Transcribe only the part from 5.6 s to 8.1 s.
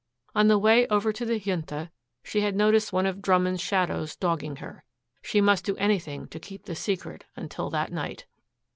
do anything to keep the secret until that